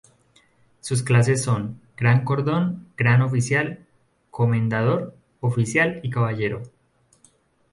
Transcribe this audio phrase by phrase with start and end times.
[0.79, 3.85] Sus clases son: Gran cordón, gran oficial,
[4.31, 6.63] comendador, oficial y caballero.